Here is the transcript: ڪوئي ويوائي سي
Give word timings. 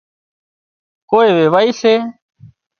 ڪوئي 1.09 1.29
ويوائي 1.37 1.71
سي 1.79 1.93